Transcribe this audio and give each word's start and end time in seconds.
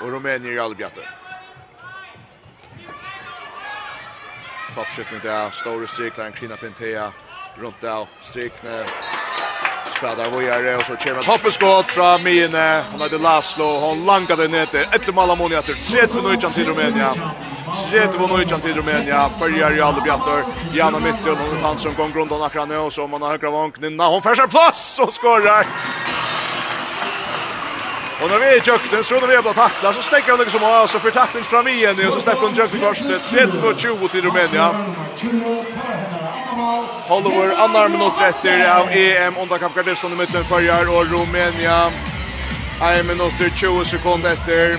Og 0.00 0.12
Rumänien 0.12 0.54
i 0.54 0.58
Albjatte. 0.58 1.00
Toppskiftning 4.74 5.22
der, 5.22 5.50
store 5.50 5.88
strik, 5.88 6.16
der 6.16 6.26
en 6.26 6.32
Krina 6.32 6.56
Pintea, 6.56 7.12
Runt 7.56 7.80
där. 7.80 8.06
strikne, 8.22 8.84
Spelar 9.96 10.30
vojare, 10.30 10.76
Och 10.76 10.86
så 10.86 10.96
kommer 10.96 11.20
ett 11.20 11.26
hoppeskott 11.26 11.86
från 11.86 12.22
Mine, 12.22 12.84
Hon 12.92 13.00
hade 13.00 13.18
Laszlo, 13.18 13.64
Hon 13.64 14.04
langade 14.04 14.48
ner 14.48 14.66
till 14.66 14.80
ett 14.80 15.14
mål 15.14 15.30
Ammonia 15.30 15.62
til 15.62 15.74
3-2-0 15.74 16.54
til 16.54 16.68
Rumænia. 16.68 17.12
3-2-0 17.90 18.60
til 18.60 18.76
Rumænia, 18.76 19.30
fyrjar 19.38 19.76
i 19.76 19.80
alle 19.80 20.00
bjatter, 20.00 20.44
Diana 20.72 20.98
mitt. 20.98 21.26
Och 21.26 21.28
er 21.28 21.62
han 21.62 21.78
som 21.78 21.94
gong 21.94 22.12
grunden 22.12 22.42
akkurat 22.42 22.68
nå, 22.68 22.90
så 22.90 23.06
man 23.06 23.22
har 23.22 23.30
högra 23.30 23.50
vank, 23.50 23.80
Ninna, 23.80 24.08
hun 24.08 24.22
færser 24.22 24.46
plass, 24.46 24.98
og 24.98 25.12
skårer! 25.12 25.66
Och 28.22 28.28
när 28.30 28.38
vi 28.38 28.46
är 28.46 29.00
i 29.00 29.04
så 29.04 29.20
när 29.20 29.26
vi 29.26 29.34
jävla 29.34 29.52
tackla 29.52 29.92
så 29.92 30.02
stäcker 30.02 30.30
han 30.30 30.40
liksom 30.40 30.64
av 30.64 30.86
så 30.86 30.98
för 30.98 31.10
tackling 31.10 31.44
fram 31.44 31.68
igen 31.68 32.06
och 32.06 32.12
så 32.12 32.20
släpper 32.20 32.40
han 32.40 32.54
kökten 32.54 32.80
korset. 32.80 33.22
31-20 33.22 34.08
till 34.08 34.22
Rumänien. 34.22 34.94
Hollywood 37.08 37.52
annar 37.52 37.88
minut 37.88 38.12
30 38.18 38.66
av 38.66 38.88
EM 38.90 39.36
under 39.36 39.58
kampgardisten 39.58 40.12
i 40.12 40.16
mitten 40.16 40.44
förjar 40.44 40.96
och 40.96 41.06
Rumänien. 41.06 41.92
En 42.82 43.06
minut 43.06 43.34
20 43.56 43.84
sekunder 43.84 44.32
efter. 44.32 44.78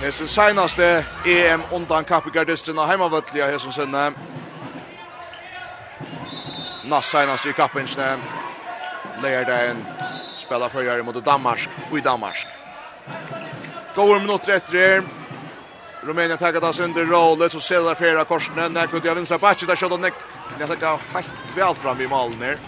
Hesen 0.00 0.28
senaste 0.28 1.04
EM 1.24 1.62
undan 1.72 2.04
kappgardisten 2.04 2.78
av 2.78 2.86
hemmavöttliga 2.86 3.46
Hesen 3.46 3.72
sinne. 3.72 4.12
Nass 6.84 7.06
senaste 7.06 7.48
i 7.48 7.52
kappingsne. 7.52 8.16
Lejer 9.22 9.44
det 9.44 9.76
Spela 10.36 10.68
förare 10.68 11.02
mot 11.02 11.24
Danmark 11.24 11.68
och 11.90 11.98
i 11.98 12.00
Danmark. 12.00 12.46
Går 13.94 14.20
minuter 14.20 14.52
efter 14.52 14.76
er. 14.76 15.02
Rumänien 16.02 16.38
taggat 16.38 16.64
oss 16.64 16.80
under 16.80 17.04
rollet 17.04 17.52
så 17.52 17.60
ser 17.60 17.80
där 17.80 17.94
flera 17.94 18.24
korsna. 18.24 18.68
När 18.68 18.86
kunde 18.86 19.08
jag 19.08 19.14
vänstra 19.14 19.38
backen 19.38 19.68
där 19.68 19.76
skjuter 19.76 19.98
Nick. 19.98 20.14
Jag 20.58 20.68
tänker 20.68 20.86
helt 20.86 21.56
väl 21.56 21.74
fram 21.74 22.00
i 22.00 22.08
mål 22.08 22.36
ner. 22.36 22.58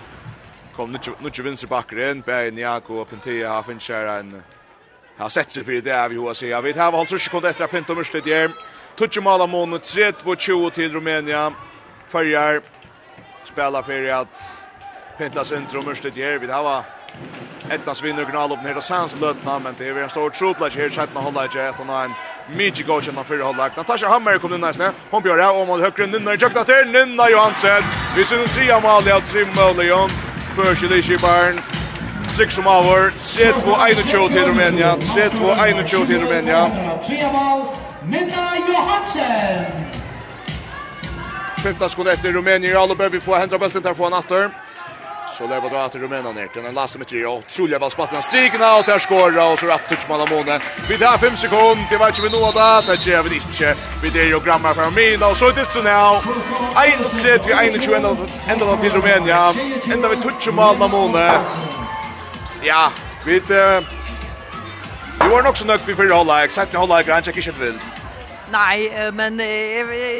Kom 0.77 0.93
nu 0.93 0.98
nu 1.20 1.31
ju 1.33 1.43
vänstra 1.43 1.69
backen 1.69 1.98
in 1.98 2.23
på 2.23 2.31
Niako 2.53 2.95
och 2.95 3.11
Pentia 3.11 3.51
har 3.51 3.62
finns 3.62 3.89
här 3.89 4.06
en 4.19 4.43
har 5.19 5.28
sett 5.28 5.50
sig 5.50 5.65
för 5.65 5.73
det 5.73 5.81
där 5.81 6.09
vi 6.09 6.17
har 6.17 6.34
se. 6.34 6.48
Jag 6.48 6.62
vet 6.62 6.77
här 6.77 6.91
var 6.91 7.00
alltså 7.00 7.19
sekund 7.19 7.45
efter 7.47 7.67
Pento 7.67 7.95
Murslet 7.95 8.25
där. 8.25 8.50
Tutsch 8.97 9.21
mål 9.23 9.41
av 9.41 9.48
mål 9.48 9.69
3-2 9.69 10.71
till 10.71 10.93
Rumänien. 10.93 11.55
Förjar 12.09 12.62
spelar 13.45 13.83
för 13.83 14.09
att 14.09 14.43
Pentas 15.19 15.53
intro 15.53 15.83
Murslet 15.83 16.15
där. 16.15 16.39
Vi 16.39 16.53
har 16.53 16.84
Ettas 17.70 18.03
vinner 18.03 18.25
gnal 18.25 18.53
upp 18.53 18.62
nere 18.62 18.83
sans 18.83 19.14
lötna 19.20 19.59
men 19.59 19.75
det 19.78 19.89
är 19.89 19.97
en 19.97 20.11
stor 20.11 20.31
troplats 20.31 20.77
här 20.77 20.89
sätt 20.89 21.11
när 21.14 21.20
hålla 21.20 21.48
jag 21.55 21.69
att 21.69 21.78
han 21.78 22.15
mycket 22.56 22.87
god 22.87 23.05
chans 23.05 23.27
för 23.27 23.39
hålla. 23.39 23.70
Natasha 23.77 24.09
Hammer 24.09 24.39
kom 24.39 24.55
in 24.55 24.61
nästan. 24.61 24.92
Hon 25.11 25.23
gör 25.25 25.37
det 25.37 25.47
och 25.47 25.67
mot 25.67 25.81
högre 25.81 26.06
nynna 26.06 26.34
i 26.34 26.37
jakta 26.41 26.65
till 26.65 26.91
nynna 26.92 27.31
Johansen. 27.31 27.83
Vi 28.17 28.25
en 28.42 28.48
trea 28.48 28.81
mål 28.81 29.09
i 29.09 29.11
alltså 29.11 29.39
mål 29.39 29.77
Leon 29.77 30.11
för 30.56 30.75
Shilishi 30.75 31.19
Barn. 31.19 31.61
Six 32.33 32.55
som 32.55 32.65
hour, 32.65 33.12
set 33.19 33.65
på 33.65 33.78
21 34.06 34.33
till 34.33 34.45
Rumänien, 34.45 35.03
set 35.03 35.33
på 35.33 35.56
21 35.87 36.06
till 36.06 36.20
Rumänien. 36.20 36.70
Trea 37.06 37.33
mål, 37.33 37.67
Nynna 38.03 38.56
Johansen. 38.69 39.65
Femta 41.62 41.89
skott 41.89 42.09
efter 42.09 42.33
Rumänien, 42.33 42.77
Alobö 42.77 43.09
vi 43.09 43.20
få 43.20 43.37
händra 43.37 43.59
bulten 43.59 43.83
där 43.83 43.95
på 43.95 44.06
en 44.06 44.12
åter. 44.12 44.50
Så 45.37 45.47
där 45.47 45.61
var 45.61 45.71
det 45.71 45.84
att 45.84 45.95
Rumänien 45.95 46.34
ner. 46.34 46.48
Den 46.55 46.75
lasta 46.75 46.98
med 46.98 47.07
tre 47.07 47.27
och 47.27 47.47
Trulja 47.47 47.79
var 47.79 47.91
spattna 47.91 48.23
striken 48.23 48.62
och 48.62 48.84
där 48.87 48.98
skårar 48.98 49.53
och 49.53 49.59
så 49.59 49.67
rätt 49.67 49.89
touch 49.89 50.09
mål 50.09 50.21
av 50.21 50.31
månen. 50.31 50.61
Vi 50.89 50.98
tar 50.98 51.19
5 51.19 51.37
sekunder 51.37 51.87
Det 51.91 51.97
var 51.97 52.09
inte 52.09 52.23
vi 52.23 52.29
då 52.29 52.53
Det 52.87 53.07
ger 53.07 53.23
vi 53.23 53.34
inte. 53.34 53.77
Vi 54.03 54.11
det 54.11 54.25
ju 54.25 54.41
grammar 54.41 54.75
för 54.75 54.91
mig 54.91 55.17
och 55.17 55.37
så 55.37 55.51
det 55.51 55.73
så 55.73 55.83
nu. 55.83 55.91
Ein 56.83 57.05
set 57.12 57.47
vi 57.47 57.53
ein 57.53 57.81
tjuan 57.81 58.17
ända 58.49 58.77
till 58.77 58.93
Rumänien. 58.93 59.55
Ända 59.93 60.09
vi 60.09 60.16
touch 60.16 60.49
mål 60.53 60.83
av 60.83 60.91
månen. 60.91 61.34
Ja, 62.62 62.93
vi 63.27 63.41
det 63.49 63.84
Vi 65.22 65.28
var 65.28 65.43
nok 65.43 65.56
så 65.56 65.66
nøkt 65.66 65.89
vi 65.89 65.95
fyrir 65.95 66.15
halvleik, 66.15 66.53
sett 66.55 66.72
ni 66.72 66.78
halvleik, 66.78 67.09
han 67.10 67.25
tjekk 67.27 67.41
ikke 67.43 67.50
et 67.50 67.59
vild. 67.60 67.97
Nej, 68.50 69.12
men 69.12 69.38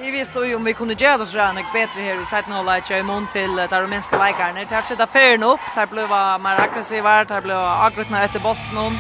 jag 0.05 0.13
visste 0.13 0.39
ju 0.39 0.55
om 0.55 0.65
vi 0.65 0.75
kunde 0.75 0.95
göra 0.95 1.19
det 1.19 1.27
så 1.27 1.39
här 1.39 1.53
något 1.53 1.73
bättre 1.73 2.03
här 2.03 2.23
i 2.23 2.25
sidan 2.25 2.53
hålla 2.53 2.79
i 2.79 3.03
mån 3.03 3.27
till 3.33 3.57
där 3.57 3.81
de 3.83 3.87
mänskliga 3.87 4.23
läkarna. 4.25 4.65
Det 4.69 4.75
här 4.75 4.83
sätta 4.83 5.07
färden 5.07 5.43
upp, 5.43 5.61
där 5.75 5.87
blev 5.87 6.09
mer 6.41 6.61
aggressiva, 6.61 7.25
det 7.25 7.41
blev 7.41 7.59
aggressivt 7.59 8.25
efter 8.25 8.41
bollen 8.41 8.99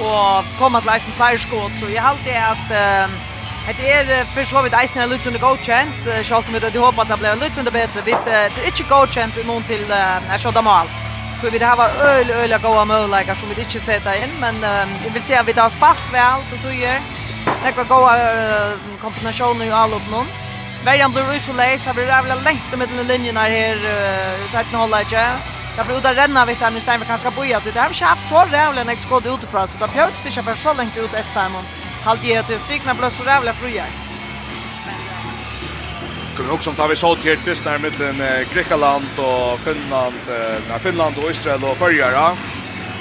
och 0.00 0.58
komma 0.58 0.80
till 0.80 0.90
Eisen 0.90 1.12
Fleischgott. 1.12 1.72
Så 1.80 1.90
jag 1.90 2.02
har 2.02 2.10
alltid 2.10 2.36
att 2.36 3.10
Det 3.66 3.92
är 3.92 4.24
för 4.24 4.44
så 4.44 4.62
vidt 4.62 4.74
Eisen 4.74 5.02
er 5.02 5.06
litt 5.06 5.26
under 5.26 5.40
godkjent, 5.40 5.94
Jag 6.06 6.38
om 6.48 6.54
alltid 6.54 6.80
håper 6.80 7.02
att 7.02 7.08
det 7.08 7.16
blev 7.16 7.38
litt 7.38 7.58
under 7.58 7.72
bedre. 7.72 8.02
Det 8.04 8.12
er 8.32 8.66
ikke 8.66 8.84
godkjent 8.88 9.36
i 9.36 9.44
mån 9.44 9.62
till 9.62 9.86
skjødde 10.38 10.62
Mal. 10.62 10.86
Så 11.40 11.50
vi 11.50 11.58
det 11.58 11.66
här 11.66 11.76
var 11.76 11.88
öl, 11.88 12.30
öl, 12.30 12.58
goda 12.62 12.84
möjligheter 12.84 13.34
som 13.34 13.48
vi 13.48 13.62
inte 13.62 13.80
sätter 13.80 14.14
in. 14.14 14.30
Men 14.40 14.62
jag 15.04 15.12
vill 15.12 15.22
säga 15.22 15.40
att 15.40 15.48
vi 15.48 15.52
tar 15.52 15.68
spart 15.68 16.12
väl 16.12 16.42
till 16.50 16.58
tog 16.62 17.23
Det 17.44 17.76
var 17.76 17.84
goda 17.84 18.72
kombinationer 19.02 19.66
i 19.66 19.70
all 19.70 19.92
upp 19.92 20.10
någon. 20.10 20.26
Verjan 20.84 21.12
blir 21.12 21.32
ju 21.32 21.40
så 21.40 21.52
läst. 21.52 21.84
det 21.84 21.94
blir 21.94 22.06
jävla 22.06 22.34
längt 22.34 22.78
med 22.78 22.88
den 22.88 23.06
linjen 23.06 23.36
här 23.36 23.50
her, 23.50 23.76
uh, 23.76 24.50
seiten 24.50 24.74
holder 24.74 25.00
inte. 25.00 25.38
Det 25.76 25.84
blir 25.84 25.98
ut 25.98 26.04
att 26.04 26.16
renna 26.16 26.46
vitt 26.46 26.60
her, 26.60 26.70
men 26.70 26.80
Steinberg 26.80 27.08
kan 27.08 27.18
skal 27.18 27.32
boja 27.32 27.60
til. 27.60 27.72
Det 27.72 27.80
har 27.80 27.88
vi 27.88 28.04
haft 28.04 28.28
så 28.28 28.44
rævla 28.44 28.80
enn 28.80 28.88
jeg 28.88 28.98
skåd 28.98 29.26
utifra, 29.26 29.66
så 29.66 29.78
da 29.78 29.86
pjøts 29.86 30.20
det 30.22 30.28
inte 30.28 30.42
för 30.42 30.54
så 30.54 30.72
lengt 30.72 30.96
ut 30.96 31.14
ett 31.14 31.26
etter 31.26 31.50
Halt 32.04 32.24
ge 32.24 32.42
till 32.42 32.58
strikna 32.58 32.94
ble 32.94 33.10
så 33.10 33.22
rævla 33.22 33.52
fruja. 33.52 33.84
Kunne 36.36 36.50
också 36.52 36.64
som 36.64 36.74
tar 36.74 36.88
vi 36.88 36.96
sålt 36.96 37.24
helt 37.24 37.46
just 37.46 37.64
där 37.64 37.78
mellan 37.78 38.44
Grekland 38.52 39.18
och 39.18 39.58
Finland, 39.64 40.14
Nej, 40.68 40.80
Finland 40.82 41.18
och 41.18 41.30
Israel 41.30 41.64
och 41.64 41.76
Börjara. 41.76 42.36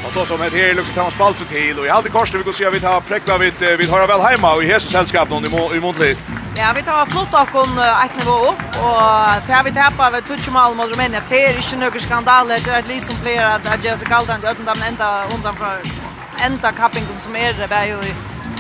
Och 0.05 0.11
då 0.13 0.25
som 0.25 0.41
ett 0.41 0.53
här 0.53 0.73
Lux 0.73 0.89
Thomas 0.89 1.17
Balse 1.17 1.45
till 1.45 1.79
och 1.79 1.85
i 1.85 1.89
halde 1.89 2.09
korset 2.09 2.39
vi 2.39 2.43
går 2.43 2.53
se 2.53 2.69
vi 2.69 2.79
tar 2.79 3.01
präckla 3.01 3.37
vid 3.37 3.53
vi 3.59 3.85
har 3.85 4.07
väl 4.07 4.21
hemma 4.21 4.53
och 4.53 4.63
i 4.63 4.67
häst 4.67 4.89
sällskap 4.89 5.29
någon 5.29 5.45
i 5.75 5.79
motligt. 5.79 6.19
Ja, 6.55 6.73
vi 6.75 6.83
tar 6.83 7.05
flott 7.05 7.33
och 7.33 7.49
kon 7.51 7.77
ett 7.77 8.17
nivå 8.17 8.31
upp 8.31 8.63
och 8.77 9.47
tar 9.47 9.63
vi 9.63 9.71
tappa 9.71 10.07
av 10.07 10.21
touch 10.21 10.49
mål 10.51 10.75
mot 10.75 10.91
Rumänien. 10.91 11.23
Det 11.29 11.45
är 11.45 11.57
inte 11.57 11.75
några 11.75 11.99
skandaler 11.99 12.59
det 12.65 12.71
är 12.71 12.83
liksom 12.83 13.15
fler 13.15 13.45
att 13.45 13.83
Jesse 13.83 14.05
Galdan 14.05 14.41
det 14.41 14.51
utan 14.51 14.65
dem 14.65 14.83
ända 14.87 15.25
undan 15.35 15.55
för 15.55 15.81
ända 16.39 16.71
kappingen 16.71 17.19
som 17.19 17.35
är 17.35 17.53
det 17.53 17.67
var 17.67 17.83
ju 17.83 17.97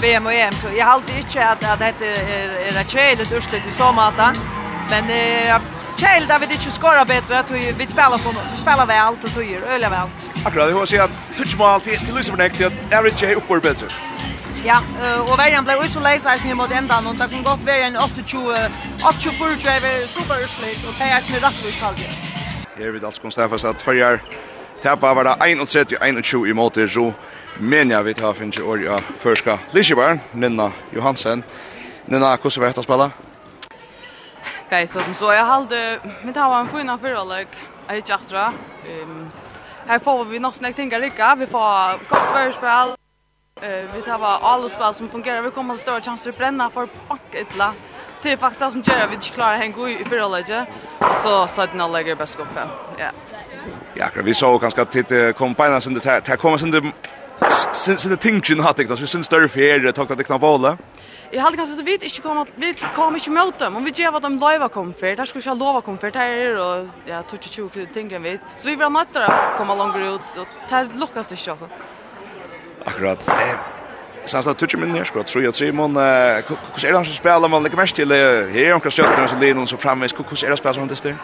VM 0.01 0.25
och 0.25 0.33
EM 0.33 0.53
så 0.55 0.67
jag 0.77 0.85
halde 0.85 1.17
inte 1.17 1.47
att 1.47 1.63
att 1.63 1.79
det 1.79 1.85
är 1.85 2.77
är 2.77 2.81
ett 2.81 2.89
kärligt 2.89 3.31
urslut 3.31 3.67
i 3.67 3.71
så 3.71 3.91
mata. 3.91 4.35
Men 4.89 5.09
eh, 5.09 5.61
Kjell 5.97 6.27
David 6.27 6.49
vi 6.49 6.55
inte 6.55 6.71
skorar 6.71 7.05
bättre 7.05 7.39
att 7.39 7.51
vi 7.51 7.87
spelar 7.87 8.17
på 8.17 8.33
vi 8.53 8.57
spelar 8.57 8.85
väl 8.85 9.13
och 9.23 9.33
tog 9.33 9.43
ju 9.43 9.65
öliga 9.65 9.89
väl. 9.89 10.07
Akkurat, 10.45 10.67
det 10.67 10.73
var 10.73 10.85
så 10.85 11.01
att 11.01 11.37
touch 11.37 11.57
mål 11.57 11.81
till 11.81 11.97
till 11.97 12.15
Lucifer 12.15 12.37
Neck 12.37 12.57
till 12.57 12.65
att 12.65 12.93
average 12.93 13.23
är 13.23 13.35
uppåt 13.35 13.63
bättre. 13.63 13.87
Ja, 14.65 14.81
och 15.29 15.39
värjan 15.39 15.63
blev 15.63 15.77
också 15.77 15.99
läsa 15.99 16.35
i 16.35 16.53
mot 16.53 16.71
ända 16.71 16.97
och 16.97 17.15
det 17.15 17.27
kan 17.29 17.43
gott 17.43 17.63
vara 17.63 17.75
en 17.75 17.93
28 17.93 18.09
28 18.25 19.37
för 19.37 19.55
driver 19.55 20.07
super 20.07 20.47
slit 20.47 20.87
och 20.87 20.95
det 20.99 21.03
är 21.03 21.17
ett 21.17 21.43
rättvist 21.43 21.79
kall. 21.79 21.95
Här 22.77 22.91
vid 22.91 23.05
alltså 23.05 23.21
konstateras 23.21 23.65
att 23.65 23.81
förjar 23.81 24.19
tappa 24.81 25.13
var 25.13 25.23
det 25.23 25.65
31 25.65 26.25
21 26.25 26.47
i 26.47 26.53
mot 26.53 26.77
Ro. 26.77 27.13
Men 27.59 27.89
jag 27.89 28.03
vet 28.03 28.19
har 28.19 28.33
finns 28.33 28.57
ju 28.57 28.83
ja 28.85 28.99
förska 29.19 29.59
Lischebarn, 29.71 30.19
Nina 30.31 30.71
Johansen. 30.91 31.43
Nina, 32.05 32.37
hur 32.43 32.49
ska 32.49 32.61
vi 32.61 32.67
att 32.67 32.83
spela? 32.83 33.11
i 34.81 34.87
så 34.87 35.01
som 35.01 35.13
så 35.13 35.33
jag 35.33 35.45
hade 35.45 35.99
mitt 36.23 36.35
här 36.35 36.59
en 36.59 36.69
fina 36.69 36.97
förhållag. 36.97 37.47
Jag 37.87 37.95
gick 37.95 38.09
efter. 38.09 38.37
Ehm 38.37 39.31
här 39.87 39.99
får 39.99 40.25
vi 40.25 40.39
nog 40.39 40.55
snägt 40.55 40.75
tänka 40.75 40.97
lika. 40.97 41.35
Vi 41.35 41.47
får 41.47 41.97
gott 42.09 42.35
värspel. 42.35 42.89
Eh 43.61 43.95
vi 43.95 44.01
tar 44.01 44.19
alla 44.41 44.69
spel 44.69 44.93
som 44.93 45.09
fungerar. 45.09 45.41
Vi 45.41 45.51
kommer 45.51 45.73
att 45.73 45.79
större 45.79 46.01
chanser 46.01 46.29
att 46.29 46.37
bränna 46.37 46.69
för 46.69 46.87
backetla. 47.09 47.73
Det 48.21 48.31
är 48.31 48.37
faktiskt 48.37 48.59
det 48.59 48.71
som 48.71 48.81
gör 48.85 49.03
att 49.03 49.09
vi 49.09 49.15
inte 49.15 49.29
klarar 49.29 49.57
hänga 49.57 49.89
i 49.89 50.05
förlaget. 50.05 50.67
Så 51.23 51.47
så 51.47 51.61
att 51.61 51.75
någon 51.75 51.91
lägger 51.91 52.15
bäst 52.15 52.37
kaffe. 52.37 52.67
Ja. 52.97 53.09
Ja, 53.93 54.07
vi 54.23 54.33
såg 54.33 54.61
ganska 54.61 54.85
titt 54.85 55.35
kompajna 55.35 55.81
sen 55.81 55.93
det 55.93 56.05
här. 56.05 56.21
Här 56.27 56.35
kommer 56.35 56.57
sen 56.57 56.93
sin, 57.73 57.97
sen 57.97 58.11
det 58.11 58.17
tingen 58.17 58.59
hade 58.59 58.83
det. 58.83 59.01
Vi 59.01 59.07
syns 59.07 59.27
därför 59.27 59.59
är 59.59 59.79
det 59.79 59.91
tagit 59.91 60.11
att 60.11 60.17
det 60.17 60.23
knappt 60.23 60.43
jag 61.33 61.41
hade 61.41 61.57
kanske 61.57 61.73
inte 61.73 61.91
vet 61.91 62.03
inte 62.03 62.21
komma 62.21 62.45
vi 62.55 62.73
kommer 62.95 63.19
inte 63.19 63.31
mot 63.31 63.59
dem 63.59 63.75
om 63.75 63.83
vi 63.83 63.91
ger 63.91 64.11
vad 64.11 64.21
de 64.21 64.39
lova 64.39 64.69
kom 64.69 64.93
för 64.93 65.15
där 65.15 65.25
skulle 65.25 65.43
jag 65.45 65.57
lova 65.57 65.81
kom 65.81 65.97
för 65.97 66.11
där 66.11 66.27
är 66.27 66.57
och 66.57 66.87
ja 67.05 67.23
22 67.41 67.85
tänker 67.93 68.19
vi 68.19 68.39
så 68.57 68.67
vi 68.67 68.75
vill 68.75 68.89
nötta 68.89 69.25
att 69.25 69.57
komma 69.57 69.75
längre 69.75 70.15
ut 70.15 70.37
och 70.37 70.47
ta 70.69 70.83
lockas 70.83 71.27
det 71.27 71.35
så 71.35 71.57
Akkurat 72.85 73.27
eh 73.27 73.57
Sanns 74.25 74.47
att 74.47 74.57
touch 74.57 74.77
minner 74.77 75.03
skott 75.03 75.27
tror 75.27 75.43
jag 75.43 75.53
tror 75.53 75.71
man 75.71 75.95
hur 75.95 76.85
är 76.85 76.91
det 76.91 76.97
han 76.97 77.05
som 77.05 77.13
spelar 77.13 77.49
man 77.49 77.63
lika 77.63 77.75
mest 77.75 77.95
till 77.95 78.11
här 78.11 78.57
är 78.57 78.73
onkel 78.73 78.91
stjärnor 78.91 79.27
som 79.27 79.39
linjer 79.39 79.65
så 79.65 79.77
framme 79.77 80.07
hur 80.07 80.43
är 80.43 80.49
det 80.49 80.57
spelar 80.57 80.73
som 80.73 80.87
det 80.87 80.95
styr 80.95 81.15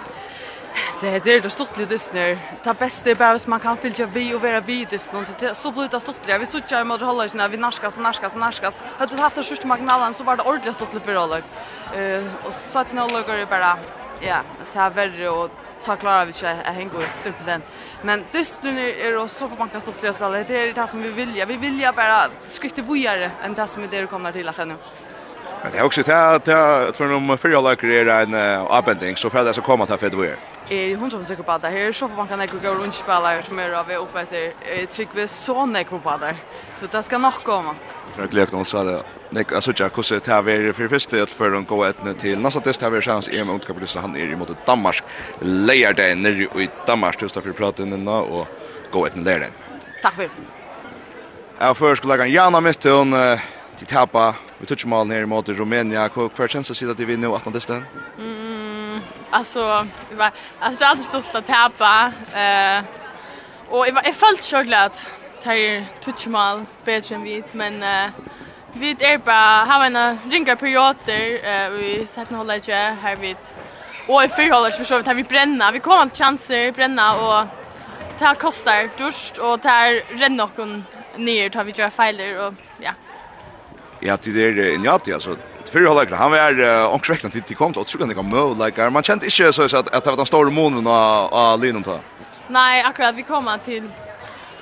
Det 1.02 1.20
det 1.20 1.36
är 1.36 1.42
det 1.42 1.50
stort 1.50 1.78
lite 1.78 2.00
snör. 2.00 2.38
Ta 2.64 2.74
bästa 2.74 3.16
bara 3.16 3.40
som 3.40 3.50
man 3.50 3.60
kan 3.60 3.78
fylla 3.78 4.06
vi 4.06 4.34
och 4.34 4.42
vara 4.42 4.62
vid 4.62 4.88
det 4.90 5.14
någon 5.14 5.26
till 5.26 5.56
så 5.56 5.72
blir 5.72 5.88
det 5.88 6.00
stort. 6.00 6.16
Vi 6.40 6.46
såg 6.46 6.62
ju 6.72 6.84
med 6.84 7.02
hålla 7.02 7.30
sina 7.30 7.48
vi 7.48 7.58
narska 7.58 7.92
så 7.92 8.02
narska 8.02 8.30
så 8.30 8.38
narska. 8.38 8.72
Hade 8.98 9.16
haft 9.22 9.36
det 9.36 9.44
sjukt 9.44 9.66
magnalan 9.66 10.14
så 10.14 10.24
var 10.24 10.38
det 10.38 10.44
ordentligt 10.44 10.76
stort 10.76 11.04
för 11.06 11.16
alla. 11.16 11.38
Eh 11.96 12.24
och 12.46 12.54
så 12.54 12.80
att 12.80 12.94
några 12.94 13.22
går 13.22 13.46
bara 13.46 13.78
ja, 14.20 14.40
ta 14.74 14.90
värre 14.90 15.30
och 15.30 15.50
ta 15.84 15.96
klara 15.96 16.26
vi 16.26 16.34
sig 16.34 16.58
att 16.66 16.76
hänga 16.76 16.92
upp 16.92 17.16
simpelthen. 17.18 17.62
Men 18.02 18.26
det 18.32 18.40
är 18.40 19.22
det 19.22 19.28
så 19.28 19.50
för 19.50 19.58
man 19.58 19.70
kan 19.70 19.82
stort 19.82 20.16
spela. 20.16 20.30
Det 20.30 20.56
är 20.56 20.74
det 20.74 20.88
som 20.88 21.02
vi 21.02 21.10
vill. 21.10 21.46
Vi 21.48 21.58
vill 21.58 21.92
bara 21.96 22.28
skryta 22.46 22.82
vidare 22.82 23.32
än 23.44 23.54
det 23.54 23.68
som 23.68 23.82
det 23.82 23.88
där 23.88 24.06
kommer 24.08 24.32
till 24.32 24.50
att 24.50 24.68
nu. 24.68 24.76
Men 25.64 25.72
det 25.72 25.78
är 25.78 25.84
också 25.84 26.12
att 26.12 26.48
jag 26.48 26.96
tror 26.96 27.14
om 27.14 27.38
fyra 27.38 27.62
lager 27.62 28.08
är 28.08 28.24
en 28.24 28.62
avbändning 28.68 29.16
så 29.18 29.30
för 29.30 29.44
det 29.44 29.54
så 29.54 29.62
kommer 29.62 29.84
att 29.84 30.00
för 30.00 30.10
det 30.10 30.18
vi 30.18 30.28
är. 30.28 30.96
Hon 30.96 31.12
som 31.12 31.26
säker 31.26 31.44
på 31.44 31.52
att 31.52 31.62
det 31.62 31.70
här 31.70 31.92
så 31.92 32.08
man 32.08 32.28
kan 32.28 32.48
gå 32.64 32.70
runt 32.70 32.96
spelare 32.96 33.44
som 33.44 33.60
är 33.60 33.72
av 33.72 33.92
uppe 33.92 34.20
efter 34.22 34.86
tryck 34.86 35.10
vi 35.14 35.28
så 35.28 35.66
näck 35.66 35.90
på 35.90 36.18
där. 36.20 36.38
Så 36.80 36.86
det 36.92 37.04
ska 37.04 37.18
nog 37.18 37.34
komma. 37.44 37.76
Jag 38.18 38.30
glömde 38.30 38.56
hon 38.56 38.66
sa 38.66 38.84
det. 38.84 39.04
Nick 39.30 39.52
alltså 39.52 39.74
jag 39.76 39.92
det 40.10 40.20
ta 40.20 40.42
vi 40.42 40.74
för 40.74 40.88
första 40.88 41.24
att 41.24 41.30
för 41.30 41.52
de 41.52 41.66
går 41.66 41.88
ett 41.88 42.20
till 42.20 42.40
nästa 42.40 42.60
test 42.60 42.82
har 42.82 42.90
vi 42.90 43.02
chans 43.02 43.30
i 43.30 43.44
mot 43.44 43.68
kapitel 43.68 44.02
han 44.02 44.16
är 44.16 44.34
emot 44.34 44.66
Danmark. 44.66 45.04
Lejer 45.40 45.94
det 45.94 46.16
ner 46.16 46.42
i 46.42 46.70
Danmark 46.88 47.22
just 47.22 47.36
för 47.36 47.52
prata 47.52 47.84
innan 47.84 48.08
och 48.08 48.48
gå 48.92 49.06
ett 49.06 49.16
ner 49.16 49.40
den. 49.40 49.52
Tack 50.02 50.14
för. 50.14 50.30
Jag 51.60 51.78
först 51.78 52.00
skulle 52.00 52.16
jag 52.16 52.30
gärna 52.30 52.62
mest 52.62 52.84
hon 52.84 53.16
till 53.78 53.88
tappa 53.88 54.36
Vi 54.60 54.66
tog 54.66 54.80
ju 54.80 55.04
ner 55.04 55.26
mot 55.26 55.50
Rumänien. 55.50 56.10
Hur 56.16 56.48
känns 56.48 56.68
det 56.68 56.76
sig 56.76 56.92
att 56.92 57.00
vi 57.00 57.18
nu 57.18 57.28
att 57.28 57.54
det 57.54 57.62
stän? 57.62 57.86
Mm, 58.18 59.00
alltså, 59.30 59.88
det 60.10 60.16
var 60.16 60.32
alltså 60.60 60.80
det 60.80 60.86
är 60.86 60.90
alltid 60.90 61.06
stolt 61.06 61.36
att 61.36 61.48
tappa. 61.48 62.12
Eh, 62.34 62.84
och 63.70 63.88
jag 63.88 63.94
jag 64.06 64.16
fallt 64.16 64.44
så 64.44 64.62
glad 64.62 64.92
tar 65.44 65.86
tog 66.02 66.32
mal 66.32 66.66
bättre 66.86 67.16
än 67.16 67.24
vi, 67.24 67.44
men 67.52 67.84
eh, 67.84 68.12
vi 68.74 68.92
är 69.00 69.18
bara 69.18 69.66
har 69.66 69.86
en 69.86 70.20
ringa 70.32 70.56
perioder 70.56 71.24
eh, 71.44 71.70
vi 71.70 72.06
satt 72.06 72.30
hålla 72.30 72.58
ju 72.58 72.74
här 72.74 73.16
vid 73.16 73.38
och 74.08 74.24
i 74.24 74.28
förhållande 74.28 74.72
så 74.72 74.78
försöker 74.78 75.14
vi 75.14 75.24
bränna. 75.24 75.72
Vi 75.72 75.80
kommer 75.80 75.98
alltid 75.98 76.18
chanser 76.18 76.72
bränna 76.72 77.16
och 77.16 77.48
det 78.18 78.26
här 78.26 78.36
kostar 78.36 78.90
dyrt 78.98 79.38
och 79.38 79.60
det 79.60 79.70
här 79.70 80.04
renner 80.10 80.50
någon 80.58 80.84
ner 81.16 81.50
tar 81.50 81.64
vi 81.64 81.72
gör 81.72 81.90
fejler 81.90 82.48
och 82.48 82.54
ja. 82.80 82.92
Ja, 84.02 84.18
det 84.24 84.44
är 84.44 84.76
en 84.76 84.84
ja, 84.84 85.00
alltså 85.14 85.36
för 85.72 85.80
jag 85.80 86.06
han 86.06 86.32
var 86.32 86.88
också 86.94 87.14
räknat 87.14 87.32
til 87.32 87.56
kom 87.56 87.72
och 87.72 87.88
tror 87.88 88.00
han 88.00 88.10
det 88.10 88.16
kan 88.16 88.58
like 88.66 88.90
man 88.90 89.04
kjente 89.04 89.26
ikke 89.26 89.54
så 89.54 89.64
at, 89.64 89.88
at 89.94 90.04
det 90.04 90.10
var 90.10 90.16
den 90.18 90.26
store 90.26 90.52
månen 90.52 90.88
av, 90.88 91.34
av 91.34 91.62
linon 91.62 91.84
ta. 91.84 92.00
Nei, 92.50 92.82
akkurat 92.82 93.16
vi 93.16 93.22
kom 93.22 93.50
til 93.66 93.84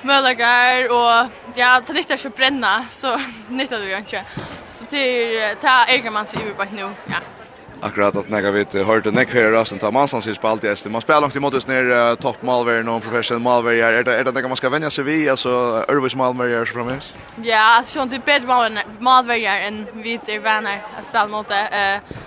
Mölagar 0.02 0.90
og 0.92 1.30
ja, 1.56 1.82
det 1.88 1.94
nyttar 1.94 2.18
ju 2.18 2.30
bränna 2.30 2.86
så 2.90 3.18
nyttar 3.50 3.80
vi 3.80 3.92
jo 3.92 3.98
ikke. 3.98 4.24
Så 4.68 4.86
til, 4.86 5.56
ta 5.62 5.86
äger 5.88 6.12
man 6.12 6.26
sig 6.26 6.40
ju 6.40 6.54
bare 6.54 6.70
nu. 6.72 6.94
Ja 7.06 7.37
akkurat 7.82 8.16
att 8.16 8.30
nega 8.30 8.48
jag 8.48 8.52
vet 8.52 8.74
hörde 8.74 9.12
näck 9.12 9.36
rasen 9.36 9.80
ta 9.80 9.92
mansan 9.92 10.22
sanns 10.22 10.38
på 10.38 10.48
allt 10.48 10.86
man 10.86 11.02
spelar 11.02 11.22
långt 11.22 11.36
emot 11.36 11.54
oss 11.54 11.68
ner 11.68 12.16
topp 12.16 12.42
malver 12.42 12.84
någon 12.84 13.02
professionell 13.02 13.42
malver 13.42 13.74
är 13.74 14.04
det 14.04 14.16
är 14.16 14.24
det 14.24 14.48
man 14.48 14.58
ska 14.58 14.70
vänja 14.70 14.90
sig 14.90 15.04
vid 15.04 15.30
alltså 15.30 15.50
Örvis 15.90 16.16
malver 16.16 16.50
är 16.50 16.66
så 16.66 16.74
framme. 16.74 17.00
Ja, 17.44 17.78
alltså 17.78 17.94
sånt 17.94 18.12
det 18.12 18.26
bättre 18.26 18.48
malver 18.48 18.84
malver 19.00 19.46
än 19.46 19.86
vi 19.94 20.20
är 20.28 20.40
vänner 20.40 20.84
att 21.00 21.06
spela 21.06 21.28
mot 21.28 21.48
det. 21.48 21.68
Eh 21.68 22.18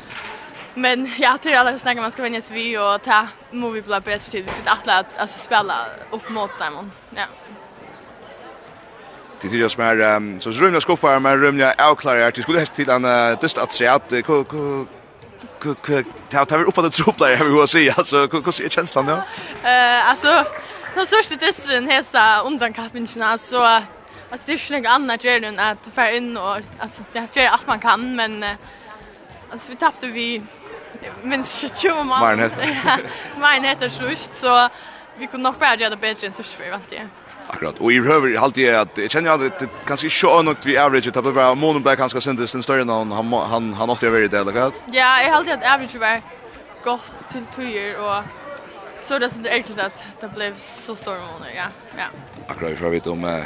Men 0.75 1.11
ja, 1.19 1.39
tror 1.43 1.55
alla 1.55 1.79
snackar 1.79 2.01
man 2.01 2.11
ska 2.11 2.23
vänja 2.23 2.41
sig 2.41 2.57
vid 2.57 2.81
och 2.81 3.03
ta 3.03 3.27
movie 3.51 3.83
bla 3.83 4.01
bättre 4.01 4.31
tid 4.31 4.51
för 4.51 4.71
att 4.71 4.89
alla 4.89 5.05
alltså 5.17 5.39
spela 5.39 5.87
upp 6.11 6.31
mot 6.31 6.59
dem. 6.59 6.91
Ja. 7.17 7.25
Det 9.41 9.49
är 9.49 9.53
ju 9.53 9.69
smär 9.69 10.39
så 10.39 10.51
rymliga 10.51 10.81
skuffar 10.81 11.21
med 11.21 11.43
rymliga 11.43 11.75
avklarar. 11.79 12.31
till 12.31 12.43
skulle 12.43 12.59
helst 12.59 12.75
till 12.75 12.91
en 12.91 13.37
dist 13.41 13.59
att 13.59 13.73
se 13.73 13.87
att 13.87 14.13
ta 16.31 16.45
ta 16.45 16.59
vi 16.59 16.65
upp 16.65 16.75
på 16.75 16.83
det 16.83 17.37
här 17.37 17.45
vi 17.45 17.59
vill 17.59 17.69
säga 17.69 17.95
alltså 17.97 18.27
hur 18.27 18.61
är 18.61 18.69
känslan 18.69 19.07
då? 19.07 19.13
Eh 19.69 20.09
alltså 20.09 20.45
den 20.95 21.07
största 21.07 21.37
distrin 21.37 21.91
hesa 21.91 22.43
undan 22.43 22.73
kappingen 22.73 23.39
så 23.39 23.65
alltså 23.65 24.47
det 24.47 24.53
är 24.53 24.73
ju 24.73 24.81
något 24.81 24.87
annat 24.87 25.25
att 25.59 25.95
få 25.95 26.03
in 26.17 26.37
och 26.37 26.57
alltså 26.79 27.03
jag 27.13 27.21
har 27.21 27.43
gjort 27.43 27.53
allt 27.53 27.67
man 27.67 27.81
kan 27.81 28.17
men 28.17 28.45
alltså 29.51 29.71
vi 29.71 29.77
tappade 29.77 30.13
vi 30.13 30.43
minst 31.23 31.79
20 31.79 32.05
man. 32.05 32.31
Mine 32.31 32.43
heter. 32.43 33.01
Mine 33.37 33.69
heter 33.69 33.89
så 34.35 34.69
vi 35.19 35.27
kunde 35.27 35.51
nog 35.51 35.59
bara 35.59 35.77
göra 35.77 35.91
det 35.91 35.97
bättre 35.97 36.27
än 36.27 36.33
så 36.33 36.43
svårt 36.43 36.71
vant 36.71 36.91
det. 36.91 37.09
Akkurat. 37.53 37.79
Och 37.79 37.93
i 37.93 37.99
över 37.99 38.37
halt 38.37 38.55
det 38.55 38.75
att 38.75 38.99
jag 38.99 39.11
känner 39.11 39.31
at 39.31 39.59
det 39.59 39.69
kanske 39.87 40.07
ikke 40.07 40.27
er 40.39 40.43
något 40.43 40.67
vi 40.67 40.77
average 40.77 41.07
att 41.07 41.25
det 41.25 41.33
var 41.33 41.55
månen 41.55 41.83
blev 41.83 41.97
kanske 41.97 42.21
sen 42.21 42.37
den 42.37 42.63
större 42.63 42.83
än 42.83 42.89
han 42.89 43.33
han 43.33 43.75
han 43.75 43.91
ofta 43.91 44.07
är 44.07 44.11
det 44.11 44.29
delikat. 44.29 44.83
Ja, 44.87 45.23
jag 45.23 45.33
halt 45.33 45.49
at 45.49 45.65
average 45.65 45.97
var 45.97 46.23
gott 46.85 47.13
till 47.33 47.45
tøyer 47.57 47.99
och 47.99 48.23
så 48.99 49.19
det 49.19 49.29
sånn 49.29 49.47
enkelt 49.47 49.79
att 49.79 50.05
det 50.21 50.29
blev 50.35 50.55
så 50.59 50.97
stor 50.97 51.19
månader, 51.19 51.53
ja. 51.57 51.67
Ja. 51.99 52.07
Akkurat 52.49 52.79
för 52.79 52.91
vet 52.91 53.07
om 53.07 53.25
eh 53.25 53.45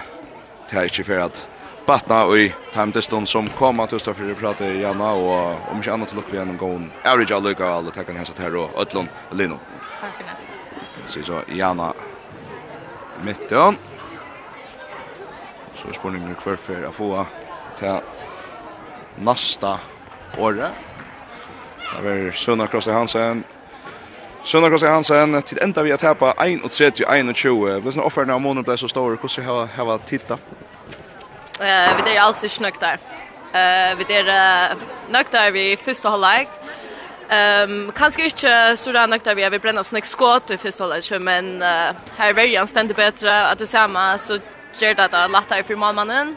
det 0.71 0.77
är 0.77 0.83
inte 0.83 1.05
for 1.05 1.19
att 1.19 1.49
Batna 1.87 2.25
och 2.25 2.39
i 2.39 2.53
stund 3.01 3.29
som 3.29 3.49
kom 3.49 3.81
att 3.81 3.93
just 3.93 4.05
för 4.05 4.35
prate 4.35 4.65
i 4.65 4.81
Janna 4.83 5.13
och 5.13 5.71
om 5.71 5.77
inte 5.77 5.93
annat 5.93 6.15
luck 6.15 6.25
vi 6.31 6.39
en 6.39 6.57
gång 6.57 6.91
average 7.05 7.33
all 7.33 7.43
lucka 7.43 7.67
alle 7.67 7.89
attacka 7.89 8.13
hans 8.13 8.33
här 8.39 8.57
og 8.57 8.71
Øtlund 8.81 9.09
Lino. 9.31 9.59
Tack 10.01 10.11
för 10.17 10.25
det. 11.21 11.25
Så 11.25 11.43
Janna 11.49 11.93
Mittön. 13.23 13.77
Så 15.85 15.91
er 15.91 15.97
spurningen 15.99 16.37
hver 16.41 16.57
for 16.57 16.85
å 16.89 16.91
få 16.97 17.09
til 17.77 17.99
nasta 19.21 19.75
året. 20.41 20.73
Det 22.01 22.13
er 22.13 22.31
Sønna 22.33 22.65
Krosti 22.73 22.95
Hansen. 22.95 23.43
Sønna 24.49 24.71
Krosti 24.73 24.89
Hansen, 24.89 25.43
til 25.45 25.61
enda 25.61 25.85
vi 25.85 25.93
har 25.93 26.01
tapet 26.01 26.41
31-21. 26.41 27.83
Ble 27.85 27.93
sånn 27.93 28.01
offeren 28.01 28.33
av 28.33 28.41
måneden 28.41 28.65
ble 28.65 28.79
så 28.81 28.89
stor. 28.89 29.19
Hvordan 29.21 29.45
har 29.45 29.77
jeg 29.77 29.89
vært 29.91 30.09
titta? 30.09 30.41
Uh, 31.61 31.93
vi 32.01 32.15
er 32.15 32.23
alls 32.23 32.41
ikke 32.49 32.65
nøkt 32.65 32.81
der. 32.81 33.05
Uh, 33.53 33.93
vi 34.01 34.09
er 34.23 34.33
uh, 34.33 34.89
nøkt 35.13 35.37
der 35.37 35.53
vi 35.53 35.67
første 35.85 36.17
halvleg. 36.17 36.49
Ehm 37.29 37.71
um, 37.71 37.93
kanske 37.93 38.25
inte 38.25 38.77
så 38.77 38.93
där 38.93 39.07
nökta 39.07 39.35
vi 39.35 39.43
har 39.43 39.51
vi 39.51 39.59
bränna 39.59 39.85
snäck 39.85 40.05
skott 40.05 40.51
i 40.51 40.59
första 40.59 41.19
men 41.19 41.63
uh, 41.63 41.69
här 42.17 42.29
är 42.29 42.35
väldigt 42.35 42.69
ständigt 42.69 42.97
bättre 42.97 43.47
att 43.47 43.59
du 43.59 43.67
samma 43.67 44.19
så 44.19 44.39
gjør 44.81 44.99
det 44.99 45.07
at 45.07 45.15
det 45.15 45.23
da 45.23 45.33
lettere 45.33 45.67
for 45.67 45.81
malmannen. 45.81 46.35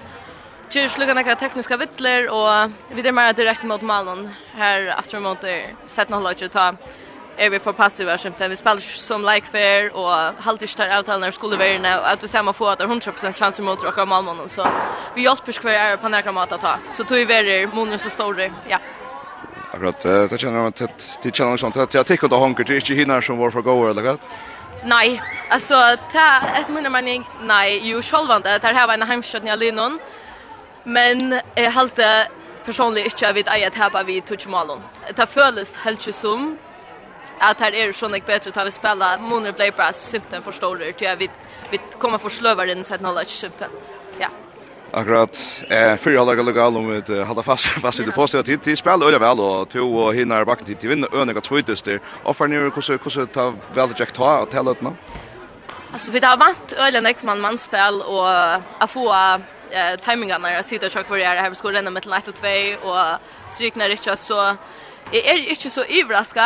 Kjører 0.68 0.92
slukker 0.92 1.16
noen 1.16 1.40
tekniske 1.40 1.80
vittler, 1.80 2.28
og 2.28 2.74
vi 2.92 3.04
er 3.06 3.16
mer 3.16 3.36
direkte 3.36 3.68
mot 3.70 3.82
malmannen. 3.82 4.34
Her 4.58 4.90
aftur 4.98 5.24
mot 5.24 5.44
er 5.48 5.74
sett 5.88 6.12
noe 6.12 6.26
lager 6.26 6.52
ta 6.52 6.74
er 7.38 7.52
vi 7.54 7.60
for 7.62 7.78
passiva 7.78 8.18
skjømte. 8.18 8.50
Vi 8.50 8.58
spiller 8.58 8.82
som 8.82 9.26
likefair, 9.26 9.92
og 9.94 10.42
halvt 10.46 10.66
ikke 10.66 10.80
tar 10.82 10.94
avtalen 10.98 11.28
av 11.28 11.36
skoleverene, 11.36 11.94
og 12.00 12.10
at 12.14 12.24
vi 12.24 12.30
ser 12.32 12.46
man 12.46 12.58
få 12.58 12.72
at 12.72 12.82
det 12.82 12.88
er 12.88 12.94
100% 12.94 13.38
chanser 13.38 13.66
mot 13.66 13.82
dere 13.82 13.94
av 13.94 14.10
malmannen. 14.10 14.50
Så 14.50 14.66
vi 15.16 15.28
hjelper 15.28 15.62
hver 15.62 15.78
er 15.78 16.02
på 16.02 16.12
nærkere 16.12 16.36
mat 16.36 16.56
å 16.58 16.62
ta. 16.62 16.78
Så 16.90 17.06
tog 17.06 17.22
vi 17.22 17.28
verer 17.30 17.70
monus 17.74 18.08
og 18.10 18.16
store, 18.16 18.50
ja. 18.70 18.82
Akkurat, 19.68 20.02
det 20.32 20.40
kjenner 20.40 20.64
jeg 20.64 20.88
at 20.88 21.08
det 21.22 21.34
kjenner 21.34 21.54
jeg 21.54 21.62
sånn 21.62 21.82
at 21.84 21.94
jeg 21.94 22.08
tikk 22.08 22.24
at 22.26 22.32
det 22.34 22.40
hanker 22.42 22.66
til 22.66 22.80
ikke 22.82 22.98
hinner 22.98 23.22
som 23.22 23.38
var 23.38 23.52
for 23.54 23.66
gåer 23.66 23.92
eller 23.92 24.06
hva? 24.06 24.16
Nej, 24.84 25.22
alltså 25.50 25.74
ta 26.12 26.42
ett 26.56 26.70
minne 26.70 26.90
mening. 26.90 27.30
Nej, 27.42 27.88
ju 27.88 28.02
självande 28.02 28.60
tar 28.60 28.74
här 28.74 28.94
en 28.94 29.02
hemskjutning 29.02 29.52
allinon. 29.52 30.00
Men 30.84 31.42
jag 31.56 31.72
halte 31.72 32.28
personligt 32.66 33.06
inte 33.06 33.34
vet 33.34 33.48
att 33.48 33.74
tappa 33.74 34.04
vi 34.04 34.22
touchmalon. 34.22 34.82
Det 35.16 35.28
føles 35.28 35.76
helt 35.76 36.08
ju 36.08 36.12
som 36.12 36.58
att 37.40 37.60
här 37.60 37.76
är 37.76 37.94
sån 37.94 38.14
ett 38.14 38.26
bättre 38.26 38.52
att 38.62 38.68
vi 38.68 38.72
spela 38.72 39.18
Moner 39.18 39.52
Play 39.52 39.72
Brass 39.72 40.10
symptom 40.10 40.42
förstår 40.42 40.76
du. 40.76 40.94
Jag 41.00 41.18
vi, 41.18 41.30
vi 41.70 41.80
kommer 42.00 42.18
förslöva 42.18 42.66
den 42.66 42.84
så 42.84 42.94
att 42.94 43.00
knowledge 43.00 43.30
symptom. 43.30 43.70
Ja. 44.20 44.28
Akkurat. 44.92 45.64
Eh 45.70 45.98
för 45.98 46.16
alla 46.16 46.34
lokal 46.34 46.78
om 46.78 46.98
att 46.98 47.28
hålla 47.28 47.44
fast 47.44 47.68
fast 47.82 48.00
i 48.00 48.04
det 48.04 48.12
påstå 48.12 48.38
att 48.38 48.46
till 48.64 48.78
spel 48.78 49.04
öle 49.04 49.18
väl 49.20 49.40
och 49.40 49.70
två 49.70 49.80
och 49.80 50.14
hinner 50.14 50.46
backen 50.46 50.66
till 50.66 50.76
till 50.76 50.90
vinna 50.90 51.08
öniga 51.14 51.42
tvåtest 51.42 51.86
där. 51.86 52.00
Och 52.24 52.38
för 52.38 52.48
nu 52.48 52.60
hur 52.60 52.72
hur 53.20 53.26
ta 53.26 53.54
väl 53.74 53.90
jack 53.98 54.12
ta 54.12 54.40
och 54.40 54.50
tell 54.50 54.68
ut 54.68 54.82
nu. 54.82 54.90
Alltså 55.94 56.12
vi 56.12 56.20
har 56.20 56.38
vant 56.38 56.72
öle 56.72 57.02
näck 57.02 57.24
man 57.24 57.40
manspel 57.40 58.02
och 58.02 58.54
att 58.84 58.92
få 58.92 59.14
eh 59.72 60.00
timingarna 60.06 60.52
jag 60.52 60.66
sitter 60.66 60.90
chock 60.90 61.08
för 61.08 61.18
jag 61.18 61.44
har 61.44 61.54
skor 61.54 61.76
ända 61.76 61.92
med 61.92 62.08
1 62.08 62.28
och 62.28 62.36
2 62.36 62.48
och 62.84 63.20
strykna 63.48 63.86
Richard 63.90 64.18
så 64.18 64.56
Jeg 65.14 65.22
er 65.26 65.34
ikke 65.34 65.70
så 65.70 65.86
ivraska. 65.90 66.42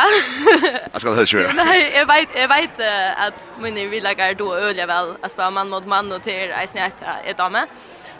Jeg 0.94 1.00
skal 1.02 1.16
helst 1.16 1.34
gjøre. 1.34 1.54
Nei, 1.54 1.80
jeg 1.96 2.06
vet, 2.08 2.36
jeg 2.36 2.50
vet 2.50 2.80
at 3.28 3.34
mine 3.62 3.90
villegger 3.90 4.24
er 4.24 4.34
då 4.34 4.56
øyelig 4.56 4.88
vel. 4.88 5.16
Jeg 5.24 5.32
spør 5.32 5.50
mann 5.50 5.70
mot 5.70 5.86
mann 5.86 6.12
og 6.12 6.22
til 6.22 6.54
eisen 6.62 6.78
jeg 6.78 6.92
etter 7.26 7.44
dame. 7.44 7.66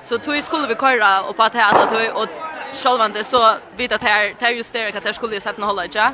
Så 0.04 0.18
tog 0.18 0.44
skulle 0.44 0.68
vi 0.68 0.76
köra 0.76 1.22
och 1.22 1.36
på 1.38 1.44
att 1.44 1.56
alla 1.56 1.86
tog 1.86 2.22
och 2.22 2.30
självande 2.74 3.24
så 3.24 3.56
vet 3.78 3.92
att 3.92 4.02
här 4.02 4.34
där 4.40 4.50
just 4.50 4.74
det 4.74 4.96
att 4.96 5.04
det 5.04 5.14
skulle 5.14 5.34
ju 5.34 5.40
sätta 5.42 5.66
hålla 5.66 5.86
ja. 5.86 6.14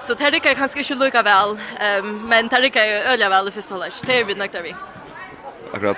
Så 0.00 0.14
det 0.14 0.30
rykker 0.30 0.54
kanske 0.54 0.80
ikke 0.80 0.94
lukka 0.94 1.22
väl 1.22 1.58
ehm 1.80 2.28
men 2.28 2.48
det 2.48 2.60
rykker 2.60 2.84
jo 2.84 3.12
öliga 3.12 3.28
väl 3.28 3.48
i 3.48 3.50
første 3.50 3.74
halvdags. 3.74 4.00
Det 4.00 4.20
er 4.20 4.24
vi 4.24 4.34
nøkter 4.34 4.62
vi. 4.62 4.74
Akkurat, 5.74 5.96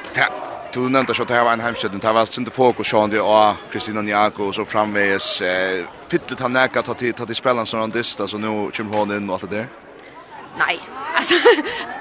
du 0.74 0.88
nevnte 0.88 1.12
at 1.22 1.28
det 1.28 1.44
var 1.44 1.52
en 1.52 1.60
heimstøtten, 1.60 2.00
det 2.00 2.14
var 2.14 2.24
sinde 2.24 2.50
folk 2.50 2.78
og 2.78 2.86
sjående 2.86 3.20
og 3.22 3.56
Kristina 3.72 4.02
Niago 4.02 4.46
og 4.46 4.54
så 4.54 4.64
framveges. 4.64 5.40
Eh, 5.40 5.84
Fyttet 6.08 6.40
han 6.40 6.52
neka 6.52 6.82
tatt 6.82 7.02
i 7.02 7.34
spillan 7.34 7.66
som 7.66 7.80
han 7.80 7.90
dist, 7.90 8.20
altså 8.20 8.38
nå 8.38 8.70
kommer 8.76 8.96
hun 8.98 9.12
inn 9.12 9.30
og 9.30 9.34
alt 9.34 9.50
det 9.50 9.58
der? 9.58 9.66
Nei, 10.58 10.78
Alltså 11.18 11.34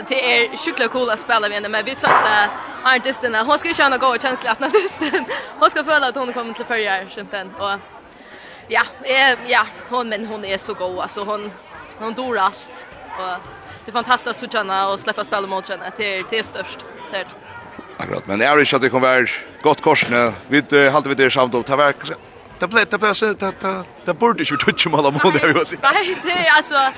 det 0.08 0.20
är 0.36 0.58
sjukla 0.58 0.88
cool 0.88 1.10
att 1.10 1.20
spela 1.20 1.40
med 1.40 1.52
henne 1.52 1.70
men 1.70 1.86
vi 1.86 1.96
sa 1.96 2.08
att 2.08 2.50
artisten 2.84 3.36
hon 3.36 3.60
ska 3.60 3.74
känna 3.74 3.98
gå 3.98 4.08
och 4.08 4.22
känsla 4.22 4.52
att 4.52 4.62
artisten 4.62 5.26
hon 5.60 5.70
ska 5.70 5.84
føla 5.84 6.08
att 6.08 6.16
hon 6.16 6.34
kommer 6.34 6.54
till 6.54 6.66
förra 6.66 7.10
kämpen 7.10 7.56
och 7.56 7.80
ja, 8.68 8.84
eh 9.04 9.38
ja, 9.48 9.68
hon 9.90 10.10
men 10.10 10.26
hon 10.26 10.46
är 10.46 10.58
så 10.58 10.74
god 10.74 11.00
alltså 11.00 11.24
hon 11.24 11.52
hon 12.00 12.14
dör 12.14 12.36
allt 12.36 12.86
och 13.20 13.36
det 13.86 13.92
är 13.92 13.94
fantastiskt 13.94 14.44
att 14.44 14.52
känna 14.52 14.90
och 14.90 15.00
släppa 15.00 15.24
spela 15.24 15.48
mot 15.48 15.70
henne 15.70 15.92
det 15.98 16.18
är 16.18 16.24
det 16.30 16.40
är 16.40 16.44
störst 16.44 16.86
det 17.12 17.18
är 17.18 17.28
Akkurat, 18.00 18.28
men 18.28 18.40
jag 18.40 18.62
ikke 18.62 18.76
att 18.76 18.82
det 18.82 18.90
kommer 18.90 19.08
være 19.08 19.28
gott 19.62 19.82
korsene. 19.82 20.34
Vi 20.48 20.90
hade 20.90 21.10
vi 21.10 21.16
det 21.16 21.32
samt 21.34 21.56
om 21.56 21.64
taverk. 21.64 21.96
Det 22.60 22.68
ble, 22.68 22.86
det 22.86 23.00
blev 23.00 23.14
så 23.14 23.34
det 23.34 23.84
det 24.06 24.14
borde 24.14 24.44
ju 24.44 24.58
toucha 24.58 24.90
mål 24.90 25.04
det 25.04 25.20
hon 25.24 25.34
där. 25.34 25.78
Nej, 25.82 26.18
det 26.24 26.32
är 26.32 26.52
alltså 26.52 26.94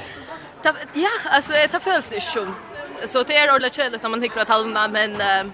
Ja, 0.93 1.09
alltså 1.31 1.53
det 1.71 1.79
føles 1.83 2.11
inte 2.11 2.25
som. 2.25 2.55
Så 3.05 3.23
det 3.23 3.35
är 3.35 3.49
ordentligt 3.49 3.73
kärligt 3.73 4.03
när 4.03 4.09
man 4.09 4.21
tycker 4.21 4.39
att 4.39 4.49
halva 4.49 4.87
men 4.87 5.11
uh, 5.11 5.51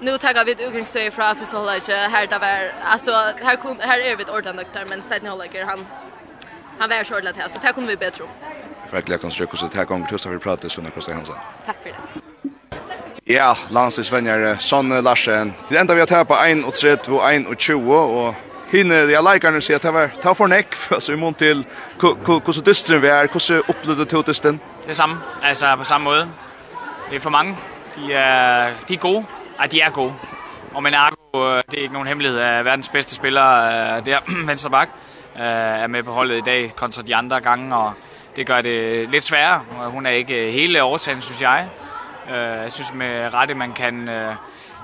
nu 0.00 0.18
tar 0.18 0.44
vi 0.44 0.52
ett 0.52 0.60
utgångstöj 0.60 1.10
från 1.10 1.36
första 1.36 1.56
hållet. 1.56 1.88
Här, 1.88 2.26
där 2.26 2.38
var, 2.38 2.72
alltså, 2.84 3.10
här, 3.42 3.56
kom, 3.56 3.78
här 3.80 3.98
är 3.98 4.16
vi 4.16 4.22
ett 4.22 4.30
ordentligt 4.30 4.72
där, 4.72 4.84
men 4.84 5.02
Sidney 5.02 5.30
Hållaker, 5.30 5.64
han, 5.64 5.86
han 6.78 6.88
var 6.88 7.04
så 7.04 7.14
ordentligt 7.14 7.36
här, 7.36 7.48
så 7.48 7.58
det 7.62 7.72
kommer 7.72 7.88
vi 7.88 7.96
bättre 7.96 8.24
om. 8.24 8.30
Verkligen 8.90 9.20
kan 9.20 9.30
stryka 9.30 9.56
så 9.56 9.68
tack 9.68 9.90
om 9.90 10.06
Kristoffer 10.06 10.68
så 10.68 10.80
när 10.80 10.90
Kosta 10.90 11.12
Hansson. 11.12 11.36
Tack 11.66 11.76
för 11.82 11.90
det. 11.90 12.20
Ja, 13.28 13.56
landslisvenjare 13.70 14.58
Sonne 14.58 15.00
Larsen. 15.00 15.54
Til 15.68 15.76
enda 15.76 15.94
vi 15.94 16.00
har 16.00 16.24
på 16.24 16.34
1 16.34 16.64
og 16.64 16.74
3, 16.74 16.96
2, 16.96 17.20
1 17.20 17.46
og 17.46 17.56
20, 17.58 17.96
og 17.98 18.34
hinner 18.70 19.08
jag 19.08 19.34
likar 19.34 19.50
nu 19.50 19.60
se 19.60 19.74
att 19.74 19.82
det 19.82 19.90
var 19.90 20.08
ta 20.22 20.34
för 20.34 20.46
neck 20.46 20.66
alltså 20.90 21.12
i 21.16 21.16
mån 21.16 21.34
till 21.34 21.64
hur 22.00 22.52
så 22.52 22.60
dystren 22.60 23.00
vi 23.00 23.08
är 23.08 23.28
hur 23.32 23.40
så 23.40 23.54
upplevde 23.54 24.04
till 24.04 24.22
dysten 24.22 24.60
det 24.86 24.94
samme 24.94 25.16
alltså 25.42 25.76
på 25.76 25.84
samma 25.84 26.04
måde. 26.04 26.28
Det 27.10 27.16
är 27.16 27.20
för 27.20 27.30
många 27.30 27.56
de 27.94 28.12
är 28.14 28.74
de 28.88 28.94
är 28.94 28.98
gode. 28.98 29.24
Ja 29.58 29.66
de 29.66 29.80
är 29.80 29.90
gode. 29.90 30.14
Og 30.74 30.82
men 30.82 30.94
Argo 30.94 31.60
det 31.70 31.78
er 31.78 31.82
ikke 31.82 31.92
nogen 31.92 32.08
hemmelighed 32.08 32.38
er 32.38 32.62
verdens 32.62 32.88
bedste 32.88 33.14
spiller 33.14 34.00
der 34.00 34.18
venstre 34.50 34.70
bak 34.70 34.88
er 35.34 35.86
med 35.86 36.02
på 36.02 36.12
holdet 36.12 36.36
i 36.36 36.40
dag 36.40 36.72
kontra 36.76 37.02
de 37.02 37.16
andre 37.16 37.40
gange 37.40 37.76
og 37.76 37.92
det 38.36 38.46
gør 38.46 38.60
det 38.60 39.08
lidt 39.08 39.24
sværere. 39.24 39.60
Hun 39.90 40.06
er 40.06 40.10
ikke 40.10 40.50
hele 40.52 40.82
årsagen 40.82 41.20
synes 41.22 41.42
jeg. 41.42 41.68
Jeg 42.30 42.72
synes 42.72 42.94
med 42.94 43.34
rette 43.34 43.54
man 43.54 43.72
kan 43.72 44.08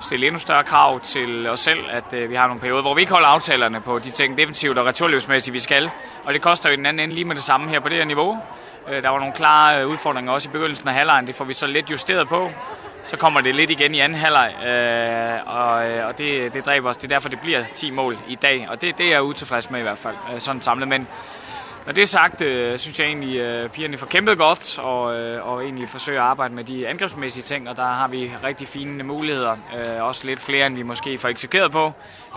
stille 0.02 0.26
endnu 0.26 0.40
større 0.40 0.64
krav 0.64 1.00
til 1.00 1.49
os 1.49 1.61
selv, 1.61 1.80
at 1.90 2.12
øh, 2.12 2.30
vi 2.30 2.35
har 2.35 2.47
nogle 2.47 2.61
perioder, 2.61 2.82
hvor 2.82 2.94
vi 2.94 3.00
ikke 3.00 3.12
holder 3.12 3.28
aftalerne 3.28 3.80
på 3.80 3.99
de 3.99 4.11
ting 4.11 4.37
defensivt 4.37 4.78
og 4.78 4.87
returløbsmæssigt, 4.87 5.54
vi 5.54 5.59
skal. 5.59 5.90
Og 6.25 6.35
det 6.35 6.42
koster 6.42 6.68
jo 6.68 6.73
i 6.73 6.76
den 6.76 6.87
anden 6.87 7.00
ende 7.00 7.14
lige 7.14 7.25
med 7.25 7.35
det 7.35 7.44
samme 7.44 7.71
her 7.71 7.80
på 7.80 7.88
det 7.88 7.97
her 7.97 8.04
niveau. 8.04 8.38
Øh, 8.90 9.02
der 9.02 9.09
var 9.09 9.18
nogle 9.18 9.35
klare 9.35 9.88
udfordringer 9.88 10.32
også 10.32 10.49
i 10.49 10.52
begyndelsen 10.52 10.88
af 10.88 10.94
halvlejen, 10.94 11.26
det 11.26 11.35
får 11.35 11.44
vi 11.44 11.52
så 11.52 11.66
lidt 11.66 11.90
justeret 11.90 12.28
på. 12.28 12.50
Så 13.04 13.16
kommer 13.16 13.40
det 13.40 13.54
lidt 13.54 13.71
igen 13.71 13.94
i 13.94 13.99
anden 13.99 14.18
halvleg, 14.18 14.54
øh, 14.66 15.54
og, 15.54 15.73
og 16.09 16.18
det, 16.18 16.54
det 16.54 16.64
dræber 16.64 16.88
os. 16.88 16.97
Det 16.97 17.04
er 17.04 17.09
derfor, 17.09 17.28
det 17.28 17.40
bliver 17.40 17.64
10 17.75 17.90
mål 17.90 18.18
i 18.28 18.35
dag, 18.35 18.66
og 18.71 18.80
det, 18.80 18.99
det 18.99 19.06
er 19.06 19.11
jeg 19.11 19.23
utilfreds 19.23 19.71
med 19.71 19.80
i 19.80 19.82
hvert 19.82 19.99
fald, 19.99 20.16
øh, 20.35 20.40
sådan 20.40 20.62
samlet. 20.62 20.88
Men 20.88 21.09
Når 21.86 21.92
det 21.92 22.02
er 22.02 22.06
sagt, 22.06 22.40
øh, 22.40 22.78
synes 22.78 22.98
jeg 22.98 23.06
egentlig, 23.06 23.40
at 23.40 23.64
øh, 23.64 23.70
pigerne 23.70 23.98
får 23.98 24.06
kæmpet 24.06 24.38
godt 24.38 24.78
og, 24.78 25.14
øh, 25.14 25.48
og 25.48 25.64
egentlig 25.64 25.88
forsøger 25.88 26.22
at 26.22 26.26
arbejde 26.28 26.54
med 26.54 26.64
de 26.64 26.88
angrebsmæssige 26.88 27.42
ting, 27.42 27.68
og 27.68 27.76
der 27.76 27.86
har 27.86 28.08
vi 28.08 28.32
rigtig 28.44 28.68
fine 28.68 29.02
muligheder. 29.02 29.56
Øh, 29.76 30.04
også 30.04 30.26
lidt 30.26 30.40
flere, 30.40 30.66
end 30.66 30.76
vi 30.76 30.82
måske 30.82 31.18
får 31.18 31.28
eksekveret 31.28 31.72
på. 31.72 31.92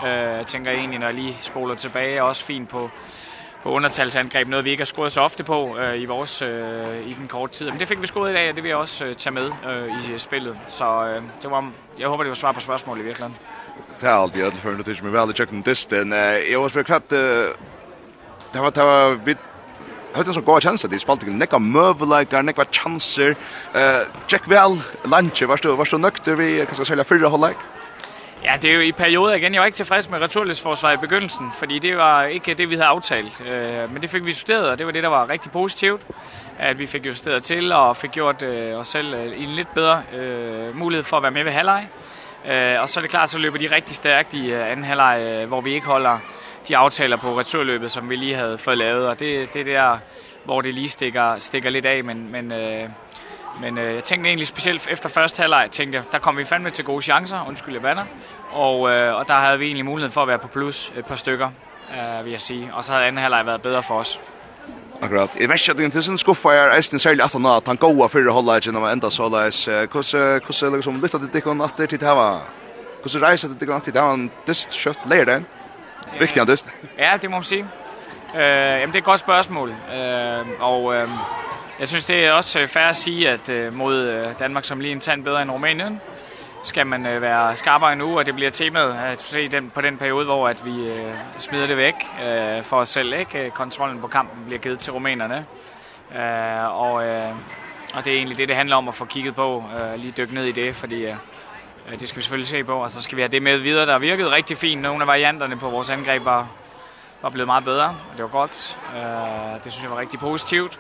Øh, 0.06 0.12
jeg 0.12 0.48
tænker 0.48 0.72
egentlig, 0.72 1.00
når 1.00 1.08
jeg 1.08 1.16
lige 1.16 1.38
spoler 1.42 1.76
tilbage, 1.76 2.24
også 2.24 2.44
fint 2.44 2.70
på, 2.70 2.90
på 3.64 3.72
undertalsangreb, 3.72 4.48
noget 4.48 4.66
vi 4.66 4.72
ikke 4.72 4.82
har 4.82 4.86
scoret 4.86 5.12
så 5.12 5.22
ofte 5.22 5.44
på 5.44 5.78
øh, 5.78 6.02
i 6.02 6.06
vores 6.06 6.42
øh, 6.42 7.08
i 7.08 7.14
den 7.14 7.28
korte 7.28 7.54
tid. 7.54 7.70
Men 7.72 7.80
det 7.80 7.88
fik 7.88 8.02
vi 8.02 8.08
scoret 8.08 8.32
i 8.32 8.34
dag, 8.34 8.50
og 8.50 8.56
det 8.56 8.64
vil 8.64 8.70
jeg 8.70 8.78
også 8.78 9.06
øh, 9.06 9.16
tage 9.16 9.34
med 9.34 9.52
øh, 9.70 10.16
i 10.16 10.18
spillet. 10.18 10.58
Så 10.68 11.06
øh, 11.08 11.22
det 11.42 11.52
var, 11.52 11.72
jeg 12.00 12.08
håber, 12.08 12.24
det 12.24 12.30
var 12.30 12.36
svar 12.36 12.52
på 12.52 12.60
spørgsmål 12.60 13.00
i 13.00 13.04
virkeligheden. 13.04 13.38
Det 14.02 14.10
er 14.10 14.14
alltid 14.14 14.42
ødelførende, 14.42 14.84
det 14.84 14.92
er 14.92 14.96
som 14.96 15.08
er 15.08 15.20
veldig 15.20 15.36
tjøkken 15.36 15.60
eh 15.60 16.52
Jeg 16.52 16.60
har 16.60 16.68
spør, 16.68 17.00
eh, 17.12 17.75
det 18.56 18.62
var 18.64 18.70
det 18.70 18.84
var 18.84 19.20
vi 19.26 19.36
hade 20.16 20.34
så 20.34 20.42
goda 20.42 20.62
chanser 20.62 20.88
det 20.88 21.02
spalt 21.02 21.24
inte 21.24 21.38
några 21.38 21.60
mövelikar 21.60 22.42
några 22.42 22.66
chanser 22.72 23.36
eh 23.76 24.02
check 24.28 24.48
väl 24.48 24.80
lunch 25.04 25.42
var 25.48 25.58
så 25.58 25.76
var 25.76 25.86
så 25.86 25.98
nökter 25.98 26.36
vi 26.36 26.66
kan 26.66 26.76
ska 26.76 26.86
sälja 26.86 27.04
förra 27.04 27.30
halvlek 27.30 27.58
Ja, 28.44 28.58
det 28.62 28.70
er 28.70 28.76
jo 28.76 28.82
i 28.82 28.92
perioder 28.92 29.34
igen. 29.34 29.54
Jeg 29.54 29.60
var 29.60 29.66
ikke 29.66 29.76
tilfreds 29.76 30.10
med 30.10 30.22
returløsforsvaret 30.22 30.98
i 30.98 31.02
begyndelsen, 31.02 31.52
fordi 31.54 31.80
det 31.80 31.98
var 31.98 32.24
ikke 32.24 32.54
det, 32.54 32.70
vi 32.70 32.76
havde 32.76 32.88
aftalt. 32.88 33.42
Øh, 33.48 33.94
men 33.94 34.02
det 34.02 34.10
fik 34.10 34.26
vi 34.26 34.30
justeret, 34.30 34.70
og 34.70 34.78
det 34.78 34.86
var 34.86 34.92
det, 34.92 35.04
der 35.04 35.10
var 35.10 35.30
rigtig 35.30 35.52
positivt. 35.52 36.02
At 36.60 36.80
vi 36.80 36.86
fik 36.86 37.06
justeret 37.06 37.44
til 37.44 37.72
og 37.72 37.98
fik 37.98 38.12
gjort 38.12 38.42
øh, 38.42 38.80
os 38.80 38.88
selv 38.88 39.14
øh, 39.14 39.42
en 39.42 39.50
lidt 39.50 39.74
bedre 39.74 40.02
øh, 40.14 40.78
mulighed 40.78 41.04
for 41.04 41.18
at 41.18 41.24
være 41.24 41.32
med 41.32 41.44
ved 41.44 41.52
halvleg. 41.52 41.88
Øh, 42.48 42.82
og 42.82 42.90
så 42.90 43.00
er 43.00 43.02
det 43.02 43.12
klart, 43.12 43.30
så 43.30 43.38
løber 43.38 43.58
de 43.58 43.76
rigtig 43.76 43.96
stærkt 43.96 44.34
i 44.34 44.52
øh, 44.52 44.72
anden 44.72 44.86
halvleg, 44.86 45.22
øh, 45.22 45.48
hvor 45.48 45.62
vi 45.62 45.74
ikke 45.74 45.88
holder 45.88 46.18
de 46.68 46.78
aftaler 46.78 47.18
på 47.18 47.40
returløbet, 47.40 47.92
som 47.92 48.10
vi 48.10 48.16
lige 48.16 48.36
havde 48.36 48.58
fået 48.58 48.78
lavet, 48.78 49.08
og 49.08 49.20
det, 49.20 49.54
det 49.54 49.62
er 49.62 49.66
der, 49.66 49.98
hvor 50.46 50.62
det 50.62 50.74
lige 50.74 50.90
stikker, 50.90 51.38
stikker 51.38 51.70
lidt 51.70 51.86
af, 51.86 52.04
men, 52.04 52.32
men, 52.32 52.52
øh, 52.52 52.90
men 53.62 53.78
øh, 53.78 53.96
jeg 53.96 54.04
tænkte 54.04 54.28
egentlig 54.28 54.48
specielt 54.48 54.88
efter 54.92 55.10
første 55.10 55.42
halvleg, 55.42 55.68
tænkte 55.72 55.96
jeg, 55.96 56.04
der 56.12 56.20
kom 56.20 56.38
vi 56.38 56.44
fandme 56.44 56.70
til 56.70 56.86
gode 56.86 57.02
chancer, 57.02 57.48
undskyld 57.48 57.74
jeg 57.74 57.82
bander, 57.82 58.06
og, 58.52 58.90
øh, 58.90 59.16
og 59.16 59.28
der 59.28 59.34
havde 59.34 59.60
vi 59.60 59.66
egentlig 59.66 59.86
mulighed 59.86 60.12
for 60.12 60.22
at 60.22 60.28
være 60.28 60.40
på 60.40 60.48
plus 60.48 60.94
et 60.98 61.06
par 61.06 61.16
stykker, 61.16 61.50
øh, 61.92 62.26
vil 62.26 62.32
jeg 62.32 62.42
sige, 62.42 62.70
og 62.74 62.84
så 62.84 62.92
havde 62.92 63.06
anden 63.06 63.22
halvleg 63.22 63.46
været 63.46 63.62
bedre 63.62 63.84
for 63.84 64.00
os. 64.00 64.20
Akkurat. 65.02 65.30
Jeg 65.40 65.50
vet 65.50 65.56
ikke 65.62 65.72
at 65.72 65.78
du 65.78 65.84
ikke 65.84 66.02
synes 66.02 66.22
skuffa 66.22 66.50
er 66.50 66.78
eisen 66.78 67.00
særlig 67.00 67.24
at 67.24 67.32
han 67.32 67.46
at 67.46 67.68
han 67.68 67.78
goa 67.78 68.08
fyrir 68.08 68.72
når 68.72 68.80
man 68.80 68.94
enda 68.94 69.10
så 69.10 69.30
leis. 69.30 69.66
Hvordan 69.66 70.42
hvordan 70.44 70.74
liksom 70.76 71.02
lytta 71.02 71.18
til 71.18 71.30
dikkon 71.34 71.62
at 71.62 71.74
det 71.78 71.90
til 71.90 72.08
hava. 72.08 72.40
Hvordan 73.02 73.22
reiser 73.22 73.48
til 73.48 73.60
dikkon 73.60 73.82
til 73.82 73.94
det 73.94 74.02
var 74.02 74.14
en 74.14 74.32
dist 74.48 74.74
skjøtt 74.74 75.00
leiren? 75.06 75.46
Vigtigt 76.20 76.42
at 76.42 76.48
dyst. 76.48 76.66
Ja, 76.98 77.18
det 77.22 77.30
må 77.30 77.36
man 77.36 77.44
sige. 77.44 77.66
Øh, 78.36 78.42
jamen, 78.42 78.88
det 78.88 78.96
er 78.96 79.00
et 79.00 79.04
godt 79.04 79.20
spørgsmål. 79.20 79.70
Øh, 79.70 80.46
og 80.60 80.96
øh, 80.96 81.10
jeg 81.80 81.88
synes, 81.88 82.06
det 82.06 82.26
er 82.26 82.32
også 82.32 82.68
fair 82.68 82.84
at 82.84 82.96
sige, 82.96 83.30
at 83.30 83.50
øh, 83.50 83.74
mod 83.74 83.96
øh, 83.96 84.40
Danmark, 84.40 84.66
som 84.66 84.80
lige 84.80 84.92
en 84.92 85.00
tand 85.00 85.24
bedre 85.24 85.42
end 85.42 85.52
Rumænien, 85.52 86.02
skal 86.64 86.88
man 86.88 87.06
øh, 87.06 87.22
være 87.22 87.56
skarpere 87.56 87.96
nu, 87.96 88.18
og 88.18 88.26
det 88.26 88.36
bliver 88.36 88.52
temaet 88.52 88.98
at 89.06 89.22
se 89.22 89.48
den, 89.48 89.70
på 89.70 89.82
den 89.82 89.98
periode, 89.98 90.26
hvor 90.26 90.48
at 90.48 90.66
vi 90.66 90.88
øh, 90.88 91.14
smider 91.38 91.68
det 91.68 91.78
væk 91.78 91.96
øh, 92.26 92.64
for 92.64 92.78
os 92.78 92.90
selv. 92.90 93.14
Ikke? 93.14 93.50
Kontrollen 93.50 94.02
på 94.02 94.08
kampen 94.08 94.46
bliver 94.46 94.60
givet 94.60 94.80
til 94.80 94.94
rumænerne. 94.94 95.46
Øh, 96.16 96.82
og, 96.82 97.08
øh, 97.08 97.30
og 97.94 98.06
det 98.06 98.14
er 98.14 98.18
egentlig 98.18 98.38
det, 98.38 98.48
det 98.48 98.56
handler 98.58 98.76
om 98.76 98.88
at 98.88 98.96
få 98.96 99.06
kigget 99.06 99.36
på, 99.36 99.64
øh, 99.80 100.00
lige 100.00 100.14
dykke 100.18 100.34
ned 100.34 100.46
i 100.46 100.52
det, 100.52 100.76
fordi... 100.76 101.06
Øh, 101.06 101.16
det 101.92 102.10
skal 102.10 102.18
vi 102.18 102.22
selvfølgelig 102.22 102.48
se 102.48 102.64
på, 102.64 102.84
og 102.84 102.92
så 102.92 103.02
skal 103.02 103.16
vi 103.16 103.22
have 103.22 103.32
det 103.32 103.42
med 103.42 103.58
videre. 103.58 103.86
Der 103.86 103.92
har 103.92 104.00
virket 104.00 104.32
rigtig 104.32 104.58
fint. 104.58 104.82
Nogle 104.82 105.02
af 105.02 105.08
varianterne 105.08 105.58
på 105.58 105.70
vores 105.70 105.90
angreb 105.90 106.26
var, 106.26 106.48
var 107.22 107.30
blevet 107.30 107.48
meget 107.48 107.64
bedre, 107.64 107.86
og 107.86 108.18
det 108.18 108.24
var 108.24 108.30
godt. 108.30 108.78
Det 109.64 109.72
synes 109.72 109.84
jeg 109.84 109.92
var 109.92 109.98
rigtig 109.98 110.20
positivt, 110.20 110.80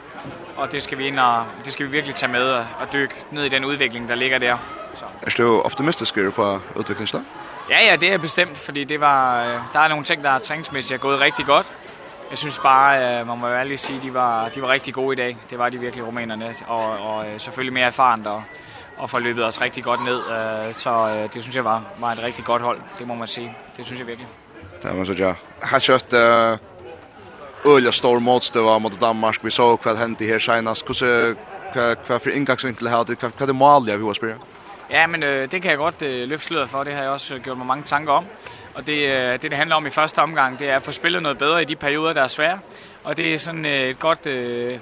og 0.57 0.71
det 0.71 0.83
skal 0.83 0.97
vi, 0.97 1.07
ind 1.07 1.19
og, 1.19 1.45
det 1.65 1.73
skal 1.73 1.85
vi 1.85 1.91
virkelig 1.91 2.15
tage 2.15 2.31
med 2.31 2.51
og 2.51 2.93
dykke 2.93 3.13
ned 3.31 3.43
i 3.43 3.49
den 3.49 3.65
udvikling, 3.65 4.09
der 4.09 4.15
ligger 4.15 4.37
der. 4.37 4.57
Så. 4.95 5.05
Er 5.21 5.43
du 5.43 5.61
optimistisk 5.61 6.15
på 6.35 6.59
udviklingen? 6.75 7.25
Ja, 7.69 7.85
ja, 7.85 7.95
det 7.95 8.13
er 8.13 8.17
bestemt, 8.17 8.57
fordi 8.57 8.83
det 8.83 8.99
var, 8.99 9.43
der 9.73 9.79
er 9.79 9.87
nogle 9.87 10.03
ting, 10.05 10.23
der 10.23 10.37
træningsmæssigt 10.37 10.93
er 10.93 11.01
gået 11.01 11.19
rigtig 11.21 11.45
godt. 11.45 11.67
Jeg 12.29 12.37
synes 12.37 12.59
bare, 12.59 13.25
man 13.25 13.37
må 13.37 13.47
jo 13.47 13.53
ærligt 13.53 13.81
sige, 13.81 13.99
de 14.01 14.13
var, 14.13 14.49
de 14.49 14.61
var 14.61 14.67
rigtig 14.67 14.93
gode 14.93 15.13
i 15.13 15.17
dag. 15.17 15.37
Det 15.49 15.59
var 15.59 15.69
de 15.69 15.77
virkelig 15.77 16.07
rumænerne, 16.07 16.55
og, 16.67 16.99
og 16.99 17.25
selvfølgelig 17.37 17.73
mere 17.73 17.85
erfarent 17.85 18.27
og 18.27 18.43
og 18.97 19.09
får 19.09 19.19
løbet 19.19 19.45
os 19.45 19.61
rigtig 19.61 19.83
godt 19.83 20.03
ned. 20.03 20.17
Øh, 20.17 20.73
så 20.73 20.89
øh, 20.89 21.33
det 21.33 21.41
synes 21.41 21.55
jeg 21.55 21.65
var, 21.65 21.83
var 21.99 22.11
et 22.11 22.23
rigtig 22.23 22.45
godt 22.45 22.61
hold, 22.61 22.79
det 22.99 23.07
må 23.07 23.15
man 23.15 23.27
sige. 23.27 23.55
Det 23.77 23.85
synes 23.85 23.99
jeg 23.99 24.07
virkelig. 24.07 24.27
Det 24.81 24.89
var 24.89 24.93
man 24.93 25.05
ja. 25.05 25.33
Har 25.61 25.79
kjørt 25.79 26.13
øh, 26.13 27.75
øl 27.75 27.87
og 27.87 27.93
stor 27.93 28.19
motstøv 28.19 28.79
mot 28.79 29.01
Danmark. 29.01 29.43
Vi 29.43 29.51
så 29.51 29.77
hva 29.83 29.93
hendte 29.93 30.25
her 30.25 30.39
senest. 30.39 30.85
Hvordan, 30.85 31.35
hva, 31.73 31.95
hva 32.07 32.17
for 32.17 32.29
inngangsvinkel 32.29 32.87
har 32.87 33.03
det? 33.03 33.19
Hva, 33.19 33.27
hva 33.27 33.43
er 33.43 33.45
det 33.45 33.55
målet 33.55 33.87
jeg 33.87 33.99
vil 33.99 34.15
spørre? 34.15 34.37
Ja, 34.89 35.07
men 35.07 35.23
øh, 35.23 35.51
det 35.51 35.61
kan 35.61 35.71
jeg 35.71 35.77
godt 35.77 36.01
øh, 36.01 36.29
løfte 36.29 36.47
sløret 36.47 36.69
for. 36.69 36.83
Det 36.83 36.93
har 36.93 37.01
jeg 37.01 37.09
også 37.09 37.39
gjort 37.39 37.57
mig 37.57 37.67
mange 37.67 37.83
tanker 37.83 38.13
om. 38.13 38.25
Og 38.75 38.87
det, 38.87 39.09
øh, 39.09 39.33
det, 39.33 39.41
det 39.41 39.53
handler 39.53 39.75
om 39.75 39.87
i 39.87 39.89
første 39.89 40.19
omgang, 40.19 40.59
det 40.59 40.69
er 40.69 40.75
at 40.75 40.83
få 40.83 40.91
spillet 40.91 41.23
noget 41.23 41.37
bedre 41.37 41.61
i 41.61 41.65
de 41.65 41.75
perioder, 41.75 42.13
der 42.13 42.23
er 42.23 42.27
svære. 42.27 42.59
Og 43.03 43.17
det 43.17 43.33
er 43.33 43.37
sådan 43.37 43.65
øh, 43.65 43.89
et 43.89 43.99
godt... 43.99 44.25
Øh, 44.25 44.79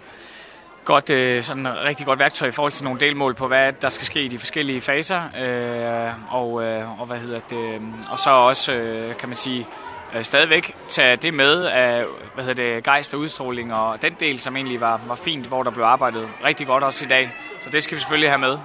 godt 0.86 1.10
øh, 1.10 1.44
sådan 1.44 1.68
rigtig 1.84 2.06
godt 2.06 2.20
værktøj 2.20 2.48
i 2.48 2.52
forhold 2.52 2.72
til 2.72 2.84
nogle 2.84 3.00
delmål 3.00 3.34
på 3.34 3.48
hvad 3.48 3.74
der 3.82 3.90
skal 3.90 4.06
ske 4.06 4.24
i 4.24 4.28
de 4.28 4.40
forskellige 4.40 4.82
faser 4.82 5.22
øh, 5.40 6.34
og 6.36 6.64
øh, 6.64 7.02
og 7.02 7.08
hvad 7.08 7.18
hedder 7.18 7.40
det 7.50 7.82
og 8.12 8.20
så 8.20 8.30
også 8.30 8.74
øh, 8.74 9.18
kan 9.18 9.30
man 9.30 9.36
sige 9.36 9.68
øh, 10.16 10.24
stadigvæk 10.24 10.76
tage 10.90 11.16
det 11.16 11.34
med 11.34 11.66
af 11.66 12.06
hvad 12.34 12.46
hedder 12.46 12.64
det 12.64 12.84
gejst 12.84 13.14
og 13.14 13.20
udstråling 13.20 13.74
og 13.74 14.02
den 14.02 14.16
del 14.20 14.40
som 14.40 14.56
egentlig 14.56 14.82
var 14.82 15.02
var 15.08 15.16
fint 15.16 15.46
hvor 15.46 15.64
der 15.64 15.72
blev 15.72 15.86
arbejdet 15.86 16.30
rigtig 16.44 16.68
godt 16.68 16.84
også 16.84 17.06
i 17.06 17.08
dag 17.08 17.32
så 17.62 17.70
det 17.70 17.84
skal 17.84 17.96
vi 17.96 18.00
selvfølgelig 18.00 18.30
have 18.30 18.40
med. 18.40 18.58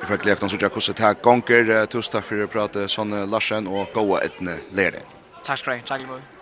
Jeg 0.00 0.08
får 0.08 0.16
glemt 0.16 0.42
om 0.42 0.48
så 0.48 0.58
jeg 0.60 0.72
kunne 0.72 0.82
sætte 0.82 1.02
her 1.02 1.12
gonger 1.12 1.86
torsdag 1.86 2.24
for 2.24 2.42
at 2.42 2.50
prate 2.50 2.88
Sanne 2.88 3.26
Larsen 3.26 3.66
og 3.66 3.88
gode 3.94 4.20
etne 4.24 4.54
lære. 4.70 4.92
Tak 5.44 5.58
skal 5.58 5.70
du 5.70 5.76
have. 5.76 5.82
Tak 5.86 5.98
lige 5.98 6.10
måde. 6.10 6.37